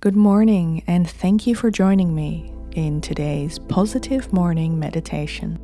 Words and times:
Good 0.00 0.16
morning, 0.16 0.82
and 0.86 1.06
thank 1.06 1.46
you 1.46 1.54
for 1.54 1.70
joining 1.70 2.14
me 2.14 2.54
in 2.72 3.02
today's 3.02 3.58
Positive 3.58 4.32
Morning 4.32 4.78
Meditation. 4.78 5.58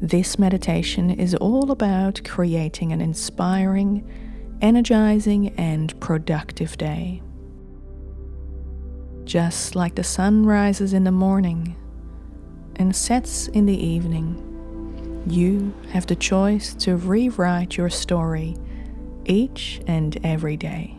This 0.00 0.38
meditation 0.38 1.10
is 1.10 1.34
all 1.34 1.72
about 1.72 2.20
creating 2.24 2.92
an 2.92 3.00
inspiring, 3.00 4.08
energizing, 4.62 5.48
and 5.58 5.98
productive 5.98 6.78
day. 6.78 7.20
Just 9.24 9.74
like 9.74 9.96
the 9.96 10.04
sun 10.04 10.46
rises 10.46 10.92
in 10.92 11.02
the 11.02 11.10
morning 11.10 11.74
and 12.76 12.94
sets 12.94 13.48
in 13.48 13.66
the 13.66 13.84
evening, 13.84 15.24
you 15.26 15.74
have 15.90 16.06
the 16.06 16.14
choice 16.14 16.72
to 16.74 16.94
rewrite 16.94 17.76
your 17.76 17.90
story 17.90 18.54
each 19.24 19.80
and 19.88 20.16
every 20.24 20.56
day. 20.56 20.93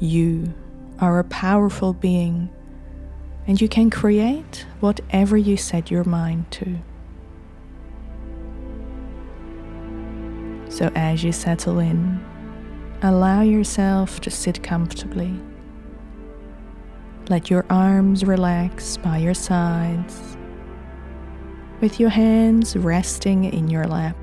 You 0.00 0.54
are 1.00 1.18
a 1.18 1.24
powerful 1.24 1.92
being 1.92 2.50
and 3.48 3.60
you 3.60 3.68
can 3.68 3.90
create 3.90 4.66
whatever 4.78 5.36
you 5.36 5.56
set 5.56 5.90
your 5.90 6.04
mind 6.04 6.48
to. 6.52 6.78
So, 10.68 10.92
as 10.94 11.24
you 11.24 11.32
settle 11.32 11.78
in, 11.80 12.24
allow 13.02 13.40
yourself 13.40 14.20
to 14.20 14.30
sit 14.30 14.62
comfortably. 14.62 15.34
Let 17.28 17.50
your 17.50 17.64
arms 17.70 18.24
relax 18.24 18.98
by 18.98 19.18
your 19.18 19.34
sides, 19.34 20.36
with 21.80 21.98
your 21.98 22.10
hands 22.10 22.76
resting 22.76 23.44
in 23.44 23.68
your 23.68 23.86
lap. 23.86 24.16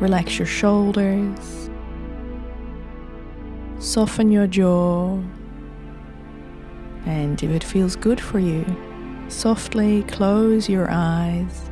Relax 0.00 0.38
your 0.38 0.46
shoulders. 0.46 1.70
Soften 3.80 4.30
your 4.30 4.46
jaw. 4.46 5.20
And 7.06 7.42
if 7.42 7.50
it 7.50 7.64
feels 7.64 7.96
good 7.96 8.20
for 8.20 8.38
you, 8.38 8.64
softly 9.28 10.02
close 10.04 10.68
your 10.68 10.88
eyes. 10.90 11.70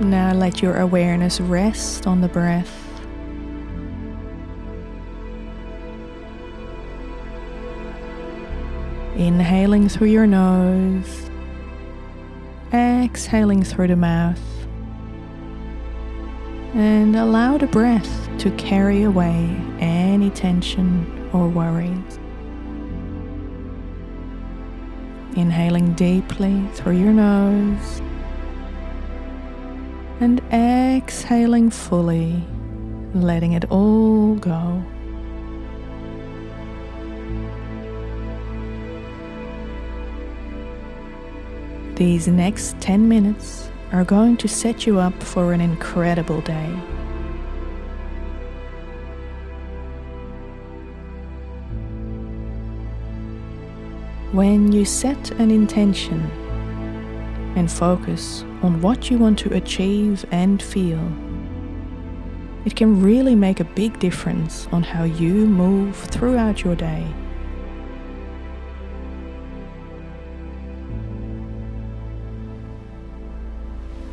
Now 0.00 0.32
let 0.34 0.60
your 0.60 0.78
awareness 0.78 1.40
rest 1.40 2.06
on 2.06 2.20
the 2.20 2.28
breath. 2.28 2.91
Inhaling 9.22 9.88
through 9.88 10.08
your 10.08 10.26
nose, 10.26 11.30
exhaling 12.72 13.62
through 13.62 13.86
the 13.86 13.94
mouth, 13.94 14.42
and 16.74 17.14
allow 17.14 17.56
the 17.56 17.68
breath 17.68 18.28
to 18.38 18.50
carry 18.56 19.04
away 19.04 19.56
any 19.78 20.28
tension 20.30 21.06
or 21.32 21.46
worries. 21.46 22.18
Inhaling 25.36 25.92
deeply 25.92 26.66
through 26.72 26.98
your 26.98 27.12
nose 27.12 28.02
and 30.18 30.40
exhaling 30.52 31.70
fully, 31.70 32.42
letting 33.14 33.52
it 33.52 33.70
all 33.70 34.34
go. 34.34 34.82
These 42.02 42.26
next 42.26 42.80
10 42.80 43.08
minutes 43.08 43.70
are 43.92 44.02
going 44.02 44.36
to 44.38 44.48
set 44.48 44.88
you 44.88 44.98
up 44.98 45.22
for 45.22 45.52
an 45.52 45.60
incredible 45.60 46.40
day. 46.40 46.66
When 54.32 54.72
you 54.72 54.84
set 54.84 55.30
an 55.38 55.52
intention 55.52 56.22
and 57.54 57.70
focus 57.70 58.42
on 58.62 58.80
what 58.80 59.08
you 59.08 59.18
want 59.18 59.38
to 59.38 59.54
achieve 59.54 60.24
and 60.32 60.60
feel, 60.60 61.06
it 62.64 62.74
can 62.74 63.00
really 63.00 63.36
make 63.36 63.60
a 63.60 63.74
big 63.76 64.00
difference 64.00 64.66
on 64.72 64.82
how 64.82 65.04
you 65.04 65.46
move 65.46 65.96
throughout 65.96 66.64
your 66.64 66.74
day. 66.74 67.06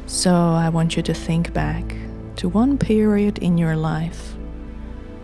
So 0.10 0.34
I 0.34 0.70
want 0.70 0.98
you 0.98 1.04
to 1.04 1.14
think 1.14 1.54
back 1.54 1.96
to 2.38 2.50
one 2.50 2.80
period 2.80 3.38
in 3.38 3.60
your 3.60 3.76
life 3.76 4.36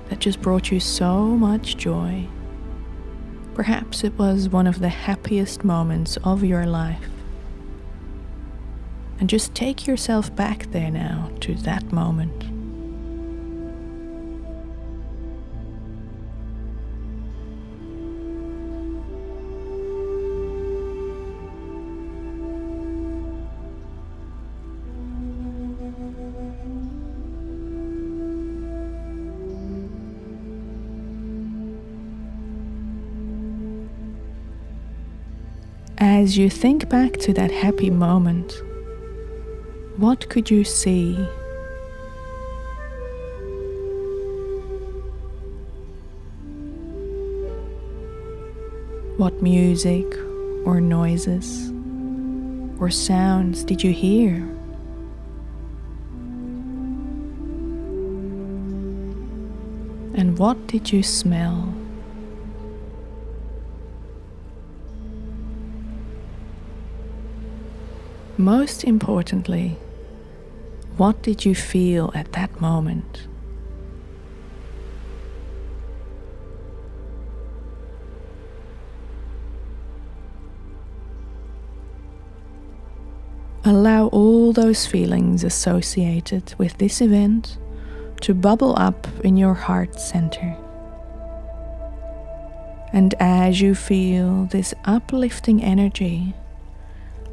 that 0.09 0.19
just 0.19 0.44
brought 0.44 0.72
you 0.72 0.79
so 0.79 1.25
much 1.25 1.75
joy. 1.75 2.28
Perhaps 3.56 4.03
it 4.03 4.13
was 4.19 4.47
one 4.47 4.68
of 4.68 4.79
the 4.79 4.90
happiest 4.90 5.63
moments 5.63 6.19
of 6.23 6.44
your 6.44 6.68
life. 6.68 7.09
And 9.19 9.28
just 9.28 9.56
take 9.56 9.88
yourself 9.88 10.34
back 10.35 10.72
there 10.72 10.91
now 10.91 11.31
to 11.40 11.56
that 11.56 11.91
moment. 11.91 12.55
As 36.25 36.40
you 36.40 36.50
think 36.50 36.90
back 36.90 37.18
to 37.18 37.34
that 37.34 37.52
happy 37.52 37.91
moment, 37.91 38.52
what 39.97 40.28
could 40.28 40.50
you 40.50 40.63
see? 40.63 41.13
What 49.18 49.40
music 49.44 50.08
or 50.66 50.81
noises 50.81 51.72
or 52.80 52.90
sounds 52.90 53.64
did 53.64 53.84
you 53.84 53.94
hear? 53.94 54.38
And 60.16 60.40
what 60.40 60.66
did 60.66 60.91
you 60.91 61.03
smell? 61.03 61.72
Most 68.38 68.84
importantly, 68.84 69.78
what 70.97 71.22
did 71.23 71.46
you 71.46 71.56
feel 71.56 72.12
at 72.13 72.34
that 72.34 72.59
moment? 72.59 73.28
Allow 83.63 84.07
all 84.07 84.52
those 84.52 84.85
feelings 84.85 85.44
associated 85.44 86.53
with 86.57 86.78
this 86.78 87.02
event 87.02 87.57
to 88.22 88.34
bubble 88.34 88.75
up 88.78 89.07
in 89.23 89.38
your 89.38 89.53
heart 89.53 90.00
center. 90.00 90.56
And 92.91 93.16
as 93.20 93.61
you 93.61 93.76
feel 93.76 94.46
this 94.46 94.73
uplifting 94.84 95.64
energy, 95.64 96.35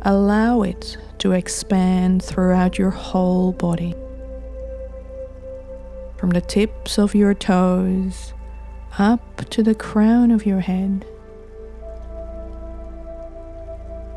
allow 0.03 0.63
it 0.63 0.97
to 1.19 1.33
expand 1.33 2.23
throughout 2.23 2.79
your 2.79 2.91
whole 2.91 3.53
body. 3.53 3.95
From 6.17 6.31
the 6.31 6.41
tips 6.41 6.99
of 6.99 7.15
your 7.15 7.35
toes 7.35 8.35
up 8.99 9.49
to 9.51 9.63
the 9.63 9.75
crown 9.75 10.31
of 10.31 10.45
your 10.45 10.61
head. 10.61 11.07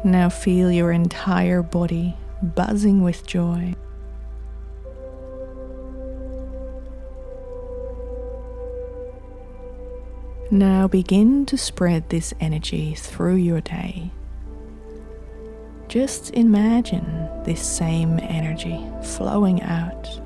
Now 0.04 0.30
feel 0.30 0.72
your 0.72 0.92
entire 0.92 1.62
body 1.64 2.16
buzzing 2.42 3.02
with 3.02 3.26
joy. 3.26 3.76
Now 10.52 10.88
begin 10.88 11.46
to 11.48 11.58
spread 11.58 12.10
this 12.10 12.34
energy 12.40 12.94
through 12.94 13.36
your 13.36 13.62
day. 13.62 14.12
Just 15.96 16.32
imagine 16.32 17.30
this 17.46 17.66
same 17.66 18.20
energy 18.20 18.86
flowing 19.02 19.62
out 19.62 20.20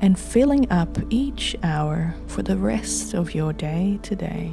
and 0.00 0.16
filling 0.16 0.70
up 0.70 0.96
each 1.10 1.56
hour 1.64 2.14
for 2.28 2.44
the 2.44 2.56
rest 2.56 3.12
of 3.12 3.34
your 3.34 3.52
day 3.52 3.98
today. 4.04 4.52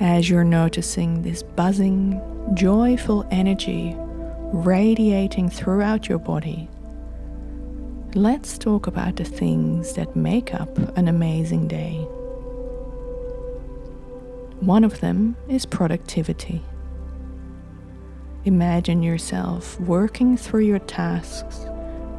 As 0.00 0.28
you're 0.28 0.42
noticing 0.42 1.22
this 1.22 1.44
buzzing, 1.44 2.20
joyful 2.54 3.24
energy 3.30 3.94
radiating 4.52 5.48
throughout 5.48 6.08
your 6.08 6.18
body, 6.18 6.68
let's 8.14 8.58
talk 8.58 8.86
about 8.86 9.16
the 9.16 9.24
things 9.24 9.94
that 9.94 10.14
make 10.14 10.52
up 10.52 10.76
an 10.98 11.08
amazing 11.08 11.66
day. 11.66 11.94
One 14.60 14.84
of 14.84 15.00
them 15.00 15.34
is 15.48 15.64
productivity. 15.64 16.62
Imagine 18.44 19.02
yourself 19.02 19.80
working 19.80 20.36
through 20.36 20.64
your 20.64 20.80
tasks 20.80 21.64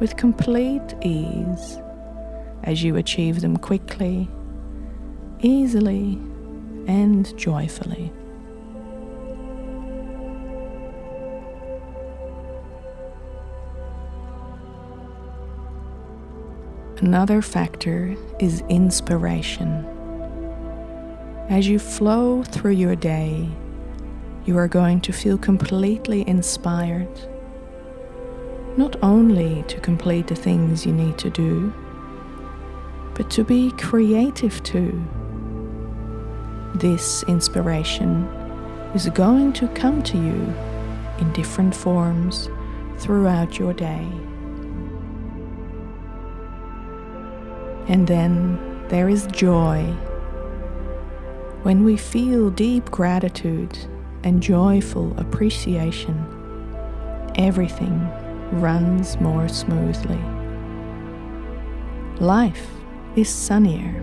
with 0.00 0.16
complete 0.16 0.94
ease 1.02 1.78
as 2.64 2.82
you 2.82 2.96
achieve 2.96 3.40
them 3.40 3.56
quickly, 3.56 4.28
easily, 5.40 6.18
and 6.88 7.36
joyfully. 7.38 8.12
Another 16.98 17.42
factor 17.42 18.14
is 18.38 18.62
inspiration. 18.68 19.84
As 21.48 21.66
you 21.66 21.80
flow 21.80 22.44
through 22.44 22.72
your 22.72 22.94
day, 22.94 23.48
you 24.46 24.56
are 24.56 24.68
going 24.68 25.00
to 25.00 25.12
feel 25.12 25.36
completely 25.36 26.26
inspired, 26.28 27.08
not 28.76 28.94
only 29.02 29.64
to 29.66 29.80
complete 29.80 30.28
the 30.28 30.36
things 30.36 30.86
you 30.86 30.92
need 30.92 31.18
to 31.18 31.30
do, 31.30 31.72
but 33.14 33.28
to 33.32 33.42
be 33.42 33.72
creative 33.72 34.62
too. 34.62 35.02
This 36.76 37.24
inspiration 37.24 38.24
is 38.94 39.08
going 39.08 39.52
to 39.54 39.66
come 39.68 40.00
to 40.04 40.16
you 40.16 40.54
in 41.18 41.32
different 41.32 41.74
forms 41.74 42.48
throughout 42.98 43.58
your 43.58 43.72
day. 43.72 44.08
And 47.86 48.06
then 48.06 48.86
there 48.88 49.08
is 49.08 49.26
joy. 49.28 49.84
When 51.62 51.84
we 51.84 51.96
feel 51.96 52.50
deep 52.50 52.90
gratitude 52.90 53.78
and 54.22 54.42
joyful 54.42 55.18
appreciation, 55.18 56.16
everything 57.36 58.08
runs 58.52 59.18
more 59.20 59.48
smoothly. 59.48 60.20
Life 62.20 62.68
is 63.16 63.28
sunnier. 63.28 64.02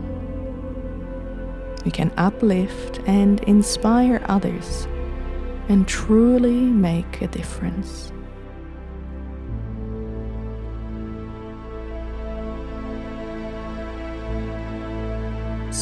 We 1.86 1.92
can 1.92 2.12
uplift 2.18 3.00
and 3.08 3.40
inspire 3.44 4.22
others 4.26 4.88
and 5.70 5.88
truly 5.88 6.60
make 6.60 7.22
a 7.22 7.28
difference. 7.28 8.12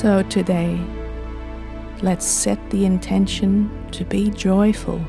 So 0.01 0.24
today, 0.24 0.80
let's 2.01 2.25
set 2.25 2.57
the 2.69 2.86
intention 2.86 3.69
to 3.92 4.06
be 4.06 4.30
joyful 4.30 5.06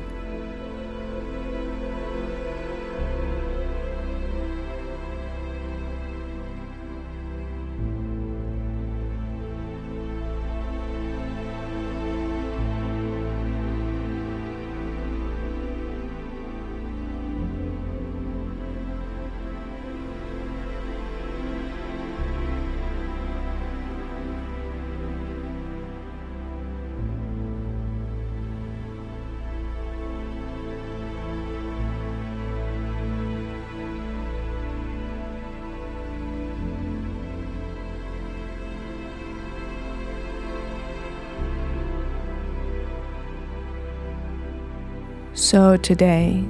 So 45.51 45.75
today, 45.75 46.45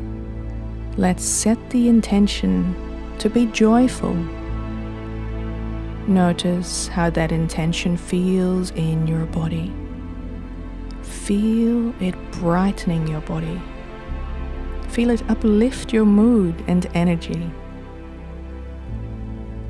let's 0.95 1.24
set 1.25 1.57
the 1.71 1.89
intention 1.89 2.75
to 3.18 3.31
be 3.31 3.48
joyful. 3.48 4.13
Notice 6.07 6.88
how 6.88 7.09
that 7.09 7.31
intention 7.31 7.98
feels 7.98 8.69
in 8.69 9.07
your 9.07 9.25
body. 9.25 9.74
Feel 11.01 11.95
it 12.00 12.13
brightening 12.33 13.07
your 13.07 13.21
body. 13.21 13.59
Feel 14.89 15.09
it 15.09 15.27
uplift 15.31 15.92
your 15.92 16.06
mood 16.06 16.63
and 16.68 16.86
energy. 16.94 17.51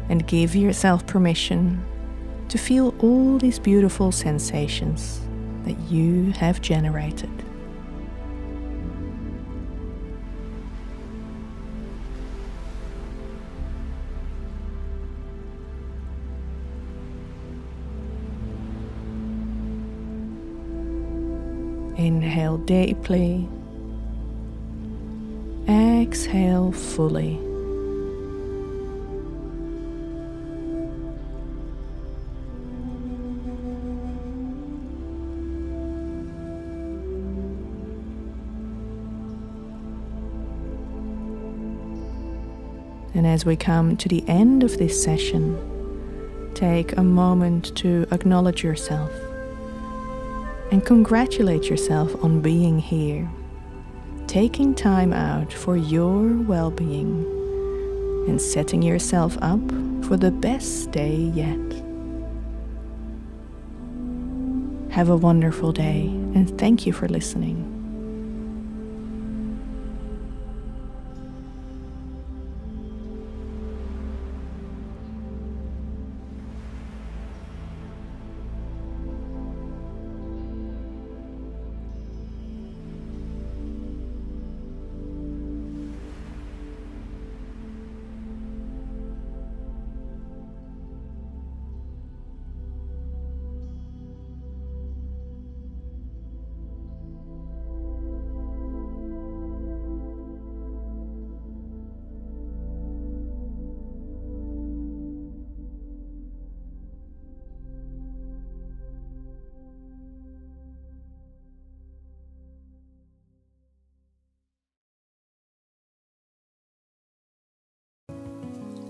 And 0.09 0.27
give 0.27 0.57
yourself 0.57 1.07
permission 1.07 1.81
to 2.49 2.57
feel 2.57 2.93
all 2.99 3.37
these 3.37 3.59
beautiful 3.59 4.11
sensations 4.11 5.21
that 5.63 5.79
you 5.89 6.31
have 6.33 6.59
generated. 6.59 7.45
Inhale 22.01 22.57
deeply. 22.57 23.48
Exhale 25.69 26.71
fully. 26.71 27.38
And 43.13 43.27
as 43.27 43.46
we 43.46 43.55
come 43.55 43.96
to 43.98 44.10
the 44.10 44.27
end 44.27 44.63
of 44.63 44.79
this 44.79 45.03
session, 45.03 45.55
take 46.55 46.98
a 46.98 47.03
moment 47.03 47.75
to 47.77 48.08
acknowledge 48.12 48.63
yourself 48.63 49.12
and 50.71 50.85
congratulate 50.85 51.69
yourself 51.69 52.15
on 52.23 52.39
being 52.41 52.79
here, 52.79 53.29
taking 54.25 54.73
time 54.73 55.11
out 55.11 55.51
for 55.51 55.75
your 55.75 56.33
well 56.43 56.71
being, 56.71 57.25
and 58.27 58.41
setting 58.41 58.81
yourself 58.81 59.37
up 59.41 59.59
for 60.05 60.15
the 60.15 60.31
best 60.31 60.91
day 60.91 61.15
yet. 61.35 61.59
Have 64.91 65.09
a 65.09 65.17
wonderful 65.17 65.71
day, 65.71 66.07
and 66.33 66.57
thank 66.57 66.85
you 66.85 66.93
for 66.93 67.07
listening. 67.07 67.80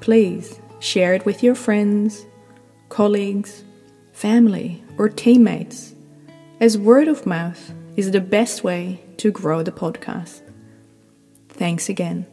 please 0.00 0.60
share 0.80 1.14
it 1.14 1.24
with 1.24 1.42
your 1.42 1.54
friends, 1.54 2.26
colleagues, 2.90 3.64
family, 4.12 4.84
or 4.98 5.08
teammates, 5.08 5.94
as 6.60 6.76
word 6.76 7.08
of 7.08 7.24
mouth 7.24 7.72
is 7.96 8.10
the 8.10 8.20
best 8.20 8.62
way 8.62 9.02
to 9.16 9.30
grow 9.30 9.62
the 9.62 9.72
podcast. 9.72 10.42
Thanks 11.60 11.90
again. 11.90 12.26